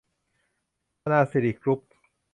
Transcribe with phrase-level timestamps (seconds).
[1.01, 1.79] ธนาสิริ กรุ๊ป